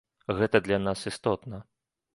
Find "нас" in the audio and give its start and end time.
0.87-1.07